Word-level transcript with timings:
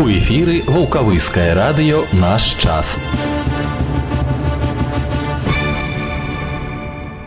У 0.00 0.08
эфіры 0.08 0.62
вулкавыскае 0.64 1.52
радыё 1.52 1.98
наш 2.16 2.56
час. 2.56 2.96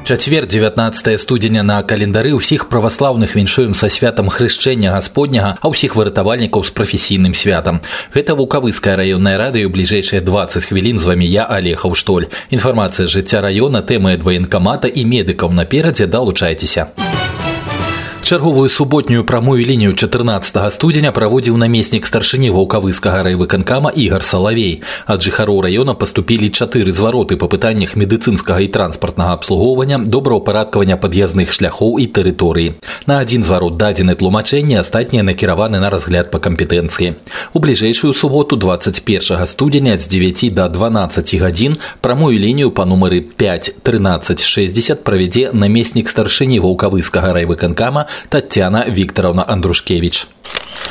Чацвер 0.10 0.48
19 0.48 1.22
студзеня 1.22 1.62
на 1.62 1.78
календары 1.86 2.34
ўсіх 2.34 2.66
праваслаўных 2.74 3.38
віншуем 3.38 3.78
са 3.78 3.94
святам 3.94 4.34
хрышчэння 4.34 4.90
гасподняга, 4.90 5.62
а 5.62 5.70
ўсіх 5.70 5.94
выратавальнікаў 5.94 6.66
з 6.66 6.74
прафесійным 6.74 7.38
святам. 7.38 7.86
Гэта 8.10 8.34
вулкавыскае 8.34 8.98
раённае 8.98 9.38
радыё 9.38 9.70
бліжэйшыя 9.70 10.26
20 10.26 10.66
хвілін 10.66 10.98
з 10.98 11.06
вамі 11.14 11.30
я 11.30 11.46
алехаў 11.46 11.94
штоль. 11.94 12.34
Інфармацыя 12.50 13.06
жыцця 13.06 13.46
раёна, 13.46 13.86
тэмы 13.86 14.18
ад 14.18 14.26
ваенкамата 14.26 14.90
і 14.90 15.06
медыкаў 15.06 15.54
наперадзе 15.54 16.10
далучайцеся. 16.10 16.90
Чарговую 18.29 18.69
суботнюю 18.69 19.25
прамую 19.25 19.65
лінію 19.65 19.95
14 19.95 20.73
студзеня 20.73 21.13
праводзіў 21.17 21.57
намеснік 21.57 22.05
старшыні 22.05 22.51
ваўкавыскага 22.53 23.23
райвыканкама 23.25 23.89
ігар 23.97 24.21
салавей 24.21 24.83
ад 25.09 25.25
жыхароў 25.25 25.63
раёна 25.65 25.95
паступілі 25.97 26.53
чатыры 26.53 26.93
звароты 26.93 27.41
па 27.41 27.49
пытаннях 27.49 27.97
медыцынскага 27.97 28.61
і 28.61 28.69
транспартнага 28.69 29.33
абслугоўвання 29.33 29.99
добраўпарадкавання 30.13 31.01
пад'язных 31.01 31.57
шляхоў 31.57 31.97
і 32.05 32.07
тэрыторыі 32.13 32.75
на 33.09 33.25
адзін 33.25 33.49
зварот 33.49 33.81
дадзены 33.81 34.13
тлумачэнні 34.13 34.77
астатнія 34.77 35.25
накіраваны 35.25 35.81
на 35.81 35.89
разгляд 35.89 36.29
па 36.29 36.37
кампетэнцыі 36.37 37.17
у 37.57 37.59
бліжэйшую 37.65 38.13
суботу 38.13 38.61
21 38.61 39.47
студзеня 39.49 39.97
з 39.97 40.05
9 40.05 40.53
до 40.53 40.69
12 40.69 41.35
гадзін 41.41 41.81
прамую 42.05 42.37
лінію 42.37 42.77
па 42.77 42.85
нумары 42.85 43.25
5 43.25 43.73
13 43.81 44.45
60 44.45 45.01
правядзе 45.01 45.49
намеснік 45.57 46.13
старшыні 46.13 46.61
ваўкавыскага 46.61 47.33
райвыканкама 47.33 48.05
Татьяна 48.30 48.86
Викторовна 48.88 49.46
Андрушкевич 49.48 50.28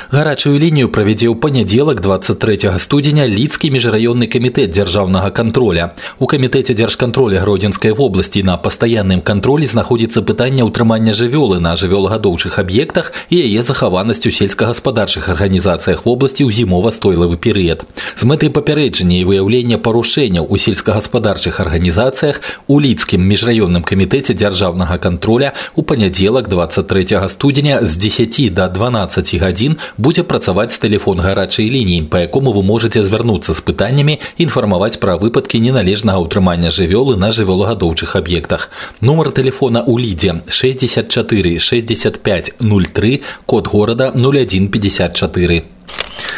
Гарачую 0.08 0.55
лінію 0.55 0.88
правядзе 0.88 1.27
ў 1.27 1.36
панядзелак 1.36 2.00
23 2.00 2.80
студзеня 2.80 3.27
лідскі 3.27 3.68
міжраённы 3.76 4.32
камітэт 4.32 4.71
дзяржаўнага 4.71 5.35
кантроля. 5.35 5.99
У 6.16 6.32
камітэце 6.32 6.71
дзяржкантроля 6.80 7.43
гродзенскай 7.43 7.91
вобласці 7.91 8.40
на 8.48 8.55
пастаянным 8.55 9.20
кантролі 9.20 9.68
знаходзіцца 9.68 10.24
пытанне 10.24 10.63
ўтрымання 10.63 11.12
жывёлы 11.12 11.60
на 11.60 11.76
жывёлагадоўчых 11.76 12.55
аб'ектах 12.55 13.12
і 13.27 13.35
яе 13.43 13.68
захаванасць 13.68 14.24
у 14.24 14.32
сельскагаспадарчых 14.32 15.27
арганізацыях 15.27 16.07
вобласці 16.07 16.48
ў 16.48 16.55
зімова-стойлавы 16.55 17.35
перыяд. 17.35 17.84
З 18.16 18.24
мэтай 18.32 18.48
папярэджання 18.48 19.20
і 19.20 19.27
выяўлення 19.27 19.76
парушэнняў 19.76 20.48
у 20.48 20.55
сельскагаспадарчых 20.55 21.60
арганізацыях 21.60 22.40
у 22.71 22.80
лідскім 22.80 23.27
міжраённым 23.27 23.84
камітэце 23.84 24.40
дзяржаўнага 24.40 24.96
кантроля 25.04 25.52
у 25.76 25.84
панядзелак 25.84 26.48
23 26.48 27.27
студзеня 27.27 27.84
з 27.84 27.99
10 27.99 28.55
до 28.55 28.71
12 28.71 29.35
гадзін 29.43 29.71
будзе 29.98 30.24
працаваць 30.24 30.77
тэлефон 30.82 31.21
гарачай 31.26 31.70
лініі 31.70 32.07
па 32.12 32.24
якому 32.26 32.52
вы 32.52 32.63
можете 32.63 33.04
звярнуцца 33.04 33.54
з 33.54 33.62
пытаннямі 33.70 34.20
інфармаваць 34.38 34.99
пра 35.04 35.16
выпадкі 35.21 35.63
неналежнага 35.63 36.24
ўтрымання 36.26 36.74
жывёлы 36.74 37.16
на 37.16 37.32
жывёлагадоўчых 37.32 38.16
аб'ектах 38.20 38.70
нумар 39.02 39.32
тэлефона 39.32 39.84
ў 39.85 39.96
лідзе 40.04 40.32
64 40.49 41.60
65 41.60 42.54
03 42.60 43.21
код 43.46 43.68
горада 43.68 44.12
0154 44.16 45.63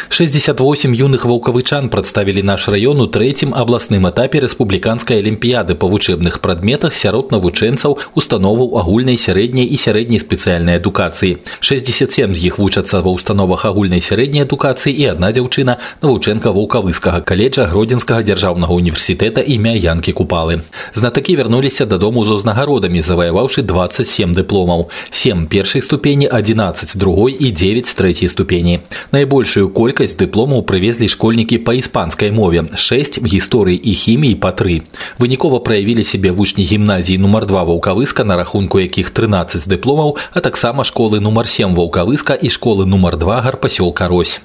68 0.08 0.94
юных 0.94 1.24
ваўкавычан 1.24 1.88
прадставілі 1.88 2.42
наш 2.42 2.68
раён 2.68 3.00
у 3.00 3.06
трэцім 3.06 3.54
абласным 3.54 4.08
этапе 4.08 4.40
рэспубліканскай 4.44 5.20
алімпіяды 5.20 5.74
па 5.74 5.86
вучэбных 5.90 6.40
прадметах 6.40 6.94
сярод 6.94 7.32
навучэнцаў 7.34 7.98
установаў 8.14 8.78
агульнай 8.80 9.18
сярэдняй 9.18 9.66
і 9.66 9.76
сярэдняй 9.76 10.20
спецыяльнай 10.20 10.80
адукацыі 10.80 11.38
67 11.60 12.34
з 12.34 12.40
іх 12.50 12.58
вучацца 12.58 13.02
ва 13.02 13.14
ўстановах 13.14 13.64
агульнай 13.66 14.00
сярэдняй 14.00 14.46
адукацыі 14.48 14.94
і 14.94 15.04
адна 15.14 15.32
дзяўчына 15.36 15.76
навучэнка 16.02 16.52
ваўкавыскага 16.56 17.20
каледжа 17.20 17.68
гродзенскага 17.70 18.22
дзяржаўнага 18.22 18.72
універсітэта 18.72 19.44
імя 19.44 19.74
янкі 19.76 20.12
купалы 20.12 20.62
знатакі 20.94 21.36
вярнуліся 21.36 21.86
дадому 21.86 22.24
з 22.24 22.40
узнагародамі 22.40 23.02
заваяваўшы 23.02 23.62
27 23.62 24.32
дыпломаў 24.32 24.88
7 25.10 25.46
першай 25.46 25.82
ступені 25.82 26.26
11 26.28 26.96
другой 26.96 27.36
і 27.38 27.50
9 27.50 27.94
трэцяй 27.94 28.28
ступені 28.28 28.80
найбольш 29.12 29.50
найбольшую 29.50 29.70
колькасць 29.70 29.93
дыпломаў 30.03 30.67
прывезлі 30.67 31.07
школьнікі 31.07 31.63
па 31.63 31.73
іспанскай 31.79 32.31
мове. 32.31 32.67
6 32.75 33.23
гісторыі 33.23 33.79
і 33.79 33.93
хіміі 33.95 34.35
па 34.35 34.51
тры. 34.51 34.83
Вынікова 35.19 35.63
праявілі 35.63 36.03
сябе 36.03 36.35
вучні 36.35 36.67
гімназіі 36.67 37.17
нумар 37.17 37.47
два 37.47 37.63
ваўкавыска 37.63 38.27
на 38.27 38.35
рахунку 38.35 38.83
якіх 38.83 39.15
13 39.15 39.63
дыпломаў 39.71 40.17
а 40.33 40.41
таксама 40.41 40.83
школы 40.83 41.23
нумар 41.23 41.47
7 41.47 41.71
ваўкавыска 41.71 42.35
і 42.35 42.51
школы 42.51 42.83
нумар 42.85 43.15
два 43.15 43.39
гарпасёлка 43.39 44.11
рось 44.11 44.41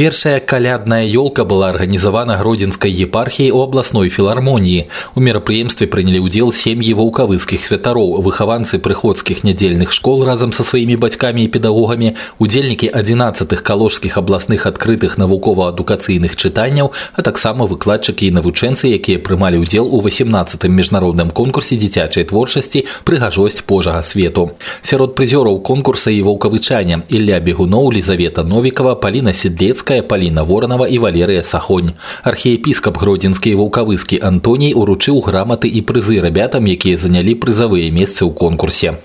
Першая 0.00 0.40
калядная 0.40 1.04
ёлка 1.04 1.44
была 1.44 1.68
арганізавана 1.68 2.36
гродзенскай 2.38 2.88
епархіяй 3.04 3.50
у 3.50 3.60
абласной 3.60 4.08
філармоніі. 4.08 4.86
У 5.14 5.20
мерапрыемстве 5.20 5.90
прынялі 5.90 6.22
ўдзел 6.24 6.52
сем'і 6.56 6.94
ваўкавыскіх 6.94 7.60
святароў, 7.66 8.22
выхаванцы 8.24 8.78
прыходскіх 8.78 9.42
нядзельных 9.44 9.92
школ 9.92 10.24
разам 10.24 10.54
са 10.56 10.64
сваімі 10.64 10.96
бацькамі 10.96 11.44
і 11.44 11.50
педагогамі, 11.52 12.14
удзельнікі 12.38 12.88
11 12.88 13.52
каложскіх 13.60 14.16
абласных 14.16 14.64
адкрытых 14.70 15.18
навукова-адукацыйных 15.18 16.32
чытанняў, 16.32 16.92
а 17.12 17.20
таксама 17.20 17.66
выкладчыкі 17.66 18.30
і 18.30 18.40
навучэнцы, 18.40 18.94
якія 18.94 19.18
прымалі 19.18 19.60
ўдзел 19.66 19.84
у 19.84 20.00
18 20.00 20.64
міжнародным 20.70 21.28
конкурсе 21.28 21.76
дзіцячай 21.76 22.24
творчасці 22.24 22.86
прыгажосць 23.04 23.60
пожага 23.66 24.00
свету. 24.00 24.56
Сярод 24.80 25.12
прызёраў 25.12 25.60
конкурса 25.60 26.08
і 26.08 26.22
ваўкавычання 26.24 27.04
Ілля 27.10 27.36
Бегуноў, 27.44 27.92
Лізавета 27.92 28.48
Новікова, 28.48 28.96
Паліна 28.96 29.23
Седлец, 29.34 29.80
Высоцкая, 29.80 30.02
Полина 30.02 30.44
Воронова 30.44 30.84
и 30.84 30.98
Валерия 30.98 31.42
Сахонь. 31.42 31.92
Архіепіскап 32.22 32.98
Гродзенскі 32.98 33.50
і 33.50 33.54
Ваўкавыскі 33.54 34.20
Антоній 34.20 34.74
уручыў 34.74 35.24
граматы 35.24 35.68
і 35.68 35.80
прызы 35.80 36.20
рабятам, 36.20 36.66
якія 36.66 36.96
занялі 37.00 37.34
прызавыя 37.34 37.88
месцы 37.88 38.28
ў 38.28 38.32
конкурсе. 38.36 39.00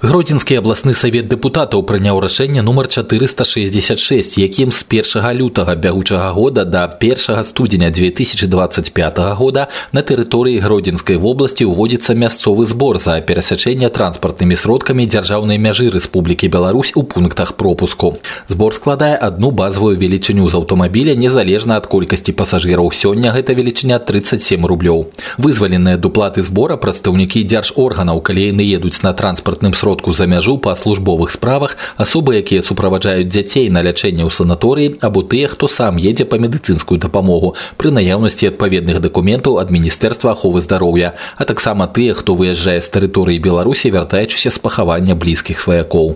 Гродзенскі 0.00 0.56
абласны 0.56 0.94
савет 0.96 1.26
дэпутатаў 1.28 1.82
прыняў 1.84 2.22
рашэнне 2.24 2.62
нумар 2.64 2.86
466, 2.88 4.38
якім 4.40 4.70
з 4.72 4.80
першага 4.88 5.34
лютага 5.36 5.74
бягучага 5.76 6.32
года 6.32 6.64
да 6.64 6.88
першага 6.88 7.44
студзеня 7.44 7.90
2025 7.92 9.20
года 9.36 9.68
на 9.92 10.00
тэрыторыі 10.00 10.64
гродзенскай 10.64 11.20
вобласці 11.20 11.68
ўводзіцца 11.68 12.16
мясцовы 12.16 12.64
збор 12.64 12.96
за 12.96 13.20
перасячэнне 13.20 13.92
транспартнымі 13.92 14.56
сродкамі 14.56 15.04
дзяржаўнай 15.04 15.60
мяжы 15.60 15.92
Рэспублікі 15.92 16.48
Беларусь 16.48 16.96
у 16.96 17.04
пунктах 17.04 17.60
пропуску. 17.60 18.16
Збор 18.48 18.72
складае 18.72 19.20
адну 19.20 19.52
базавую 19.52 20.00
велічыню 20.00 20.48
з 20.48 20.56
аўтамабіля 20.64 21.12
незалежна 21.12 21.76
ад 21.76 21.92
колькасці 21.92 22.32
пасажыраў. 22.32 22.88
Сёння 22.88 23.36
гэта 23.36 23.52
велічыня 23.52 24.00
37 24.00 24.64
рублёў. 24.64 25.12
Вызваленыя 25.36 26.00
дуплаты 26.00 26.40
збора 26.40 26.80
прадстаўнікі 26.80 27.44
дзяржорганаў, 27.44 28.24
калі 28.24 28.48
яны 28.48 28.64
едуць 28.64 29.04
на 29.04 29.12
транспартным 29.12 29.76
сродку 29.76 29.89
сродку 29.90 30.12
за 30.12 30.26
мяжу 30.26 30.56
па 30.58 30.76
службовых 30.76 31.32
справах 31.34 31.76
асобы 31.98 32.38
якія 32.38 32.62
суправаджаюць 32.62 33.26
дзяцей 33.26 33.66
на 33.74 33.82
лячэнне 33.82 34.22
ў 34.22 34.30
санаторыі 34.30 35.02
або 35.02 35.26
тыя 35.26 35.50
хто 35.50 35.66
сам 35.66 35.98
едзе 35.98 36.22
па 36.30 36.38
медыцынскую 36.38 36.94
дапамогу 37.02 37.58
пры 37.74 37.90
наяўнасці 37.90 38.54
адпаведных 38.54 39.02
дакументаў 39.02 39.58
ад 39.58 39.74
міністэрства 39.74 40.38
аховы 40.38 40.62
здароўя 40.62 41.18
а 41.34 41.42
таксама 41.42 41.90
тыя 41.90 42.14
хто 42.14 42.38
выязджае 42.38 42.78
з 42.78 42.86
тэрыторыі 42.86 43.42
беларусі 43.42 43.90
вяртаючыся 43.90 44.54
з 44.54 44.62
пахавання 44.62 45.18
блізкіх 45.18 45.58
сваякоў 45.58 46.14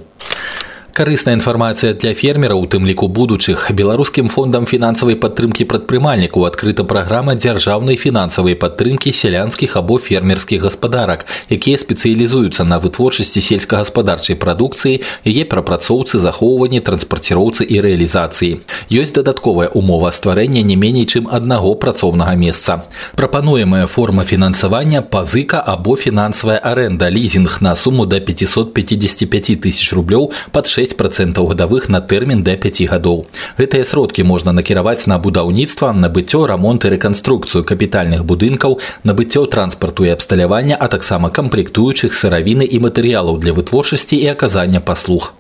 Карысная 1.00 1.36
інфармацыя 1.38 1.94
для 1.94 2.12
фермераў, 2.14 2.60
у 2.60 2.68
тым 2.68 2.84
ліку 2.84 3.08
будучых 3.08 3.70
беларускім 3.72 4.28
фондам 4.28 4.66
фінансавай 4.66 5.16
падтрымкі 5.16 5.64
прадпрымальнікаў 5.70 6.44
адкрыта 6.50 6.84
праграма 6.84 7.36
дзяржаўнай 7.40 7.96
фінансавай 7.96 8.58
падтрымкі 8.60 9.14
сялянскіх 9.14 9.78
або 9.80 9.96
фермерскіх 9.96 10.66
гаспадарак, 10.66 11.24
якія 11.48 11.80
спецыялізуюцца 11.80 12.66
на 12.68 12.82
вытворчасці 12.84 13.40
сельскагаспадарчай 13.40 14.36
прадукцыі, 14.36 15.00
яе 15.24 15.46
прапрацоўцы 15.46 16.20
захоўванні 16.20 16.84
транспарціроўцы 16.84 17.64
і 17.64 17.80
рэалізацыі. 17.80 18.60
Ёсць 18.92 19.16
дадатковая 19.16 19.70
умова 19.72 20.12
стварэння 20.12 20.66
не 20.68 20.76
меней 20.76 21.08
чым 21.08 21.32
аднаго 21.32 21.80
працоўнага 21.80 22.36
месца. 22.36 22.84
Прапануемая 23.16 23.88
форма 23.88 24.28
фінансавання 24.28 25.06
пазыка 25.06 25.64
або 25.64 25.96
фінансавая 25.96 26.60
аренда 26.60 27.08
лізінг 27.08 27.62
на 27.62 27.78
суму 27.80 28.04
да 28.06 28.20
555 28.20 29.64
тысяч 29.64 29.94
рублёў 29.96 30.34
пад 30.52 30.68
6 30.68 30.83
6% 30.85 31.49
гадавых 31.49 31.89
на 31.89 32.01
тэрмін 32.01 32.43
да 32.43 32.57
5 32.57 32.83
гадоў. 32.93 33.25
Гэтыя 33.59 33.85
сродкі 33.85 34.25
можна 34.25 34.53
накіраваць 34.53 35.07
на 35.07 35.19
будаўніцтва, 35.19 35.93
набыццё, 35.93 36.47
рамонт 36.47 36.85
і 36.85 36.93
рэканструкцыю 36.95 37.65
капітальных 37.65 38.25
будынкаў, 38.25 38.79
набыццё 39.05 39.47
транспарту 39.47 40.05
і 40.05 40.13
абсталявання, 40.13 40.77
а 40.81 40.89
таксама 40.89 41.31
камплектуючых 41.31 42.13
сыравіны 42.13 42.69
і 42.69 42.79
матэрыялаў 42.79 43.39
для 43.39 43.53
вытворчасці 43.53 44.17
і 44.17 44.27
аказання 44.27 44.81
паслуг. 44.81 45.33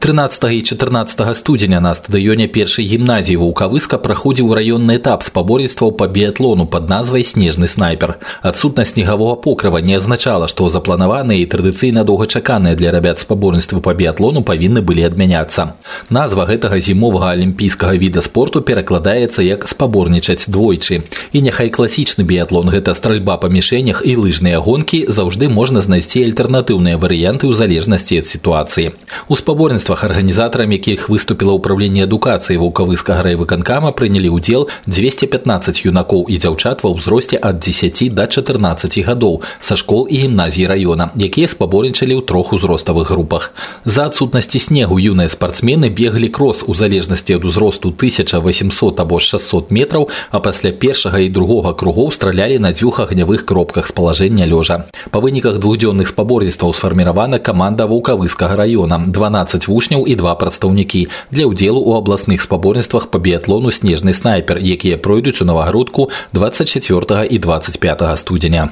13 0.00 0.44
і 0.52 0.62
14 0.62 1.36
студзеня 1.36 1.80
на 1.80 1.90
стадыёне 1.90 2.46
першай 2.46 2.86
гімназіі 2.86 3.42
вулкавыска 3.42 3.98
праходзіў 3.98 4.54
раённы 4.54 5.00
этап 5.02 5.26
спаборніцтваў 5.26 5.96
па 5.98 6.06
біятлону 6.06 6.66
пад 6.70 6.86
назвай 6.88 7.24
снежны 7.26 7.66
снайпер. 7.66 8.14
Адсутнасць 8.42 8.94
снегавога 8.94 9.34
покрыва 9.34 9.82
не 9.82 9.98
азначала, 9.98 10.46
што 10.46 10.70
запланаваныя 10.70 11.42
і 11.42 11.48
традыцыйна 11.50 12.04
доўгачаканыя 12.06 12.76
для 12.78 12.92
рабят 12.94 13.18
спаборніцтвы 13.18 13.80
па 13.80 13.94
біятлону 13.98 14.46
павінны 14.46 14.78
былі 14.78 15.02
адмяняцца. 15.10 15.74
Назва 16.10 16.46
гэтага 16.46 16.78
зімовага 16.78 17.34
алімпійскага 17.34 17.98
віда 17.98 18.22
спорту 18.22 18.62
перакладаецца 18.62 19.42
як 19.42 19.66
спаборнічаць 19.66 20.46
двойчы. 20.46 21.02
І 21.32 21.42
няхай 21.42 21.66
класічны 21.66 22.22
біятлон 22.22 22.70
гэта 22.70 22.94
стральба 22.94 23.40
па 23.42 23.50
мішэнях 23.50 24.06
і 24.06 24.14
лыжныя 24.22 24.62
гонкі 24.62 25.02
заўжды 25.10 25.50
можна 25.50 25.82
знайсці 25.82 26.22
альтэрнатыўныя 26.30 26.94
варыянты 26.94 27.50
ў 27.50 27.58
залежнасці 27.58 28.22
ад 28.22 28.30
сітуацыі. 28.30 28.94
У 29.26 29.34
спаборніцтва 29.34 29.89
мерапрыемствах 29.91 30.03
арганізатарамі 30.03 30.75
якіх 30.75 31.09
выступіла 31.09 31.59
ўправленне 31.59 32.07
адукацыі 32.07 32.57
вулкавыскага 32.63 33.27
райвыканкама 33.27 33.91
прынялі 33.91 34.31
ўдзел 34.31 34.71
215 34.87 35.83
юнакоў 35.85 36.31
і 36.31 36.35
дзяўчат 36.39 36.83
ва 36.83 36.95
ўзросце 36.95 37.35
ад 37.35 37.59
10 37.59 38.15
до 38.15 38.25
14 38.27 39.03
гадоў 39.03 39.43
са 39.59 39.75
школ 39.75 40.07
і 40.07 40.15
гімназій 40.23 40.67
раёна 40.71 41.11
якія 41.15 41.51
спаборнічалі 41.51 42.15
ў 42.15 42.21
трох 42.23 42.53
узроставых 42.55 43.11
групах. 43.11 43.51
За 43.83 44.07
адсутнасці 44.07 44.59
снегу 44.59 44.95
юныя 44.95 45.27
спартсмены 45.27 45.91
беглі 45.91 46.31
крос 46.31 46.63
у 46.67 46.73
залежнасці 46.75 47.35
ад 47.35 47.45
узросту 47.45 47.91
1800 47.91 48.99
або 48.99 49.19
600 49.19 49.71
метраў 49.71 50.07
а 50.31 50.39
пасля 50.39 50.71
першага 50.71 51.19
і 51.19 51.29
другога 51.29 51.75
кругоў 51.75 52.11
стралялі 52.15 52.59
на 52.59 52.71
дзвюх 52.71 53.03
агнявых 53.03 53.43
кропках 53.43 53.87
з 53.87 53.91
палажэння 53.91 54.47
лёжа. 54.47 54.87
Па 55.11 55.19
выніках 55.19 55.59
двухдзённых 55.59 56.07
спаборніцтваў 56.07 56.73
сфарміравана 56.73 57.39
каманда 57.39 57.85
вулкавыскага 57.85 58.55
раёна. 58.55 59.11
12 59.11 59.67
вуч 59.67 59.80
вучняў 59.80 60.04
і 60.04 60.12
два 60.20 60.36
прадстаўнікі 60.36 61.08
для 61.32 61.48
ўдзелу 61.48 61.80
ў 61.80 62.04
абласных 62.04 62.44
спаборніцтвах 62.44 63.08
па 63.08 63.16
біятлону 63.16 63.72
снежны 63.72 64.12
снайпер 64.12 64.60
якія 64.60 65.00
пройдуць 65.00 65.40
у 65.40 65.48
навагрудку 65.48 66.12
24 66.36 67.24
і 67.24 67.36
25 67.40 68.04
студзеня 68.20 68.68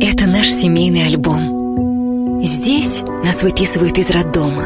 это 0.00 0.24
наш 0.24 0.48
семейный 0.48 1.04
альбом 1.12 2.40
здесь 2.42 3.04
нас 3.24 3.44
выписывают 3.44 3.98
из 4.00 4.08
роддома 4.08 4.64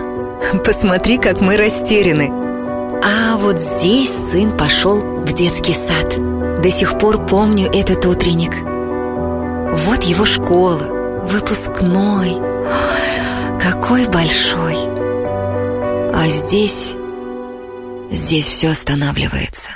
посмотри 0.64 1.18
как 1.18 1.40
мы 1.42 1.58
растеряны 1.58 2.30
а 3.02 3.36
вот 3.36 3.58
здесь 3.58 4.14
сын 4.14 4.56
пошел 4.56 5.02
в 5.26 5.32
детский 5.34 5.74
сад 5.74 6.14
до 6.62 6.70
сих 6.70 6.98
пор 6.98 7.26
помню 7.26 7.66
этот 7.72 8.06
утренник 8.06 8.54
вот 9.86 10.04
его 10.04 10.26
школа 10.26 10.78
выпускной 11.24 12.36
какой 13.61 14.07
большой. 14.07 14.75
А 16.13 16.29
здесь... 16.29 16.93
Здесь 18.09 18.47
все 18.47 18.69
останавливается. 18.69 19.71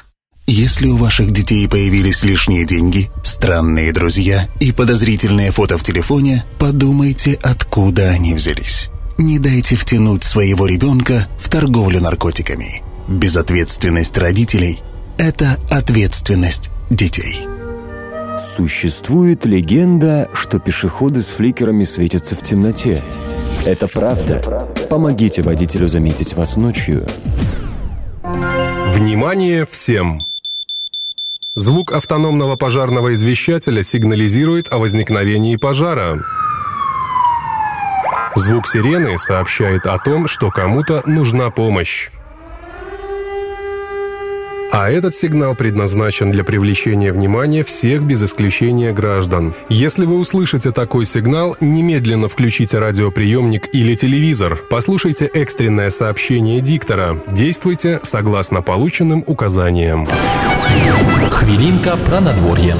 Если 0.47 0.87
у 0.87 0.97
ваших 0.97 1.31
детей 1.31 1.67
появились 1.67 2.23
лишние 2.23 2.65
деньги, 2.65 3.11
странные 3.23 3.93
друзья 3.93 4.47
и 4.59 4.71
подозрительные 4.71 5.51
фото 5.51 5.77
в 5.77 5.83
телефоне, 5.83 6.45
подумайте, 6.59 7.37
откуда 7.41 8.09
они 8.09 8.33
взялись. 8.33 8.89
Не 9.17 9.37
дайте 9.37 9.75
втянуть 9.75 10.23
своего 10.23 10.65
ребенка 10.65 11.27
в 11.39 11.49
торговлю 11.49 12.01
наркотиками. 12.01 12.81
Безответственность 13.07 14.17
родителей– 14.17 14.79
это 15.17 15.57
ответственность 15.69 16.71
детей. 16.89 17.50
Существует 18.43 19.45
легенда, 19.45 20.29
что 20.33 20.59
пешеходы 20.59 21.21
с 21.21 21.27
фликерами 21.27 21.83
светятся 21.83 22.35
в 22.35 22.41
темноте. 22.41 23.01
Это 23.65 23.87
правда. 23.87 24.67
Помогите 24.89 25.41
водителю 25.41 25.87
заметить 25.87 26.33
вас 26.33 26.57
ночью. 26.57 27.05
Внимание 28.87 29.65
всем! 29.69 30.21
Звук 31.53 31.91
автономного 31.91 32.55
пожарного 32.55 33.13
извещателя 33.13 33.83
сигнализирует 33.83 34.71
о 34.73 34.79
возникновении 34.79 35.57
пожара. 35.57 36.25
Звук 38.35 38.67
сирены 38.67 39.17
сообщает 39.17 39.85
о 39.85 39.97
том, 39.97 40.27
что 40.27 40.49
кому-то 40.49 41.03
нужна 41.05 41.51
помощь. 41.51 42.09
А 44.71 44.89
этот 44.89 45.13
сигнал 45.13 45.53
предназначен 45.53 46.31
для 46.31 46.45
привлечения 46.45 47.11
внимания 47.11 47.63
всех 47.65 48.03
без 48.03 48.23
исключения 48.23 48.93
граждан. 48.93 49.53
Если 49.67 50.05
вы 50.05 50.17
услышите 50.17 50.71
такой 50.71 51.05
сигнал, 51.05 51.57
немедленно 51.59 52.29
включите 52.29 52.79
радиоприемник 52.79 53.67
или 53.73 53.95
телевизор. 53.95 54.57
Послушайте 54.69 55.25
экстренное 55.25 55.89
сообщение 55.89 56.61
диктора. 56.61 57.21
Действуйте 57.27 57.99
согласно 58.03 58.61
полученным 58.61 59.25
указаниям. 59.27 60.07
Хвилинка 61.29 61.97
про 61.97 62.21
надворье. 62.21 62.77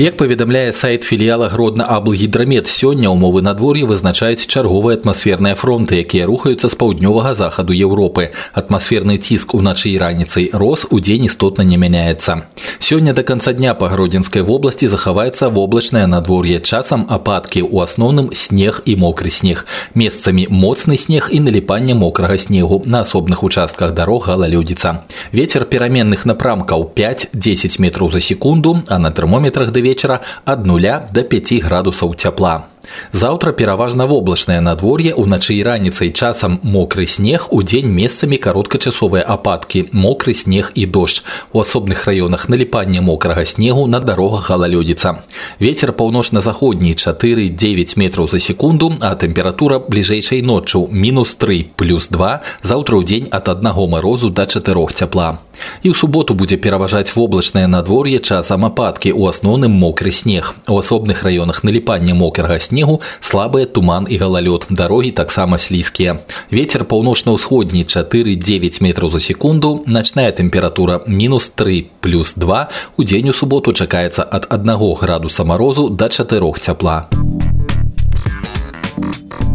Як 0.00 0.16
паведамляе 0.16 0.72
сайт 0.72 1.04
філіяла 1.04 1.48
гродна 1.48 1.84
аблгідрамет 1.84 2.64
сёння 2.64 3.10
умовы 3.12 3.42
надвор'я 3.42 3.84
вызначаюць 3.84 4.46
чарговыя 4.48 4.96
атмасферныя 4.96 5.52
фронты, 5.52 6.00
якія 6.00 6.24
рухаюцца 6.24 6.72
з 6.72 6.74
паўднёвага 6.80 7.34
захаду 7.34 7.76
Еўропы. 7.76 8.32
Атмасферны 8.56 9.18
ціск 9.20 9.52
уначы 9.52 9.92
і 9.92 9.98
раніцай 10.00 10.48
рос 10.56 10.86
у 10.88 11.00
дзень 11.00 11.28
істотна 11.28 11.68
не 11.68 11.76
мяняецца. 11.76 12.48
Сёння 12.80 13.12
да 13.12 13.22
канца 13.22 13.52
дня 13.52 13.74
па 13.74 13.92
гродзенскай 13.92 14.40
вобласці 14.40 14.88
захаваецца 14.88 15.52
воблачнае 15.52 16.06
надвор'е 16.06 16.64
часам 16.64 17.04
ападкі 17.04 17.68
у 17.68 17.84
асноўным 17.84 18.32
снег 18.32 18.80
і 18.86 18.96
мокры 18.96 19.28
снег. 19.28 19.66
Месцамі 19.92 20.48
моцны 20.48 20.96
снег 20.96 21.28
і 21.28 21.40
наліпанне 21.44 21.92
мокрага 21.92 22.38
снегу 22.38 22.80
на 22.86 23.04
асобных 23.04 23.44
участках 23.44 23.92
дарог 23.92 24.32
галалёдзіца. 24.32 25.04
Вецер 25.32 25.68
пераменных 25.68 26.24
напрамкаў 26.24 26.88
5-10 26.96 27.76
метраў 27.84 28.10
за 28.10 28.20
секунду, 28.20 28.80
а 28.88 28.96
на 28.96 29.12
тэрмометрах 29.12 29.68
да 29.70 29.83
вечара 29.85 30.21
ад 30.45 30.65
нуля 30.65 30.95
до 31.13 31.21
5 31.21 31.61
градусаў 31.65 32.17
цяпла. 32.17 32.74
Заўтра 33.12 33.52
пераважна 33.52 34.06
воблачнае 34.06 34.60
надвор'е 34.60 35.14
ўначы 35.14 35.54
і 35.58 35.62
раніцай 35.62 36.10
часам 36.10 36.58
мокры 36.62 37.06
снег 37.06 37.48
у 37.50 37.62
дзень 37.62 37.90
месцамі 37.90 38.38
кароткачасовыя 38.38 39.22
ападкі 39.22 39.90
мокры 39.92 40.34
снег 40.34 40.72
і 40.74 40.86
дождж 40.86 41.22
у 41.52 41.60
асобных 41.60 42.06
раёнах 42.06 42.48
наліпанне 42.48 43.00
мокрага 43.00 43.44
снегу 43.44 43.86
на 43.86 44.00
дарогах 44.00 44.50
галалёдзіца 44.50 45.22
ветер 45.60 45.92
паўночна-заходні 45.92 46.94
4-9 46.94 47.98
метраў 47.98 48.28
за 48.28 48.40
секунду 48.40 48.92
а 49.00 49.14
тэмпература 49.14 49.78
бліжэйшай 49.78 50.42
ноччу 50.42 50.88
мінус 50.90 51.34
3 51.34 51.76
плюс 51.76 52.08
2 52.08 52.40
заўтра 52.62 52.96
ў 52.96 53.04
дзень 53.04 53.28
ад 53.30 53.48
аднаго 53.48 53.86
марозу 53.86 54.30
да 54.30 54.46
чатырох 54.46 54.92
цяпла 54.92 55.38
і 55.82 55.92
ў 55.92 55.94
суботу 55.94 56.34
будзе 56.34 56.56
пераважаць 56.56 57.12
воблачнае 57.12 57.66
надвор'е 57.68 58.18
часам 58.18 58.64
ападкі 58.64 59.12
у 59.12 59.28
асноўным 59.28 59.70
мокры 59.70 60.12
снег 60.12 60.54
у 60.68 60.78
асобных 60.78 61.22
раёнах 61.22 61.64
наліпання 61.64 62.14
мокрага 62.14 62.58
снега 62.58 62.73
снегу 62.74 63.00
слабыя 63.20 63.66
туман 63.66 64.06
і 64.10 64.18
галалёд 64.18 64.66
дарогі 64.70 65.10
таксама 65.12 65.58
слізкія 65.58 66.18
ветер 66.50 66.84
паўночна-ўсходні 66.84 67.84
4-9 67.84 68.82
метраў 68.82 69.10
за 69.10 69.20
секунду 69.20 69.84
начная 69.86 70.32
тэмпература 70.32 71.04
мінус 71.06 71.50
3 71.50 71.86
плюс 72.00 72.34
2 72.34 72.68
у 72.96 73.04
дзень 73.04 73.30
у 73.30 73.32
суботу 73.32 73.72
чакаецца 73.72 74.24
ад 74.24 74.46
1 74.50 74.74
градуса 74.98 75.44
марозу 75.44 75.88
до 75.88 76.08
4 76.08 76.52
цяпла 76.60 77.08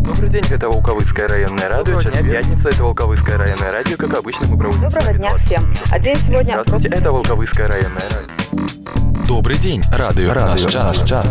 Добрый 0.05 0.29
день, 0.29 0.43
это 0.49 0.69
Волковыцкое 0.69 1.27
районное 1.27 1.67
радио. 1.67 2.01
Сейчас 2.01 2.23
пятница, 2.23 2.69
это 2.69 2.83
Волковыцкое 2.83 3.37
районное 3.37 3.71
радио. 3.71 3.97
Как 3.97 4.17
обычно, 4.17 4.47
мы 4.47 4.57
проводим... 4.57 4.81
Доброго 4.81 5.13
дня 5.13 5.29
всем. 5.37 5.63
А 5.91 5.99
день 5.99 6.15
сегодня... 6.15 6.61
Здравствуйте, 6.63 6.87
это 6.87 7.11
Волковыцкое 7.11 7.67
районное 7.67 8.03
радио. 8.03 9.25
Добрый 9.27 9.57
день, 9.57 9.81
радио, 9.91 10.33
радио 10.33 10.63
наш 10.63 10.71
час. 10.71 10.97
Наш 10.99 11.09
час. 11.09 11.27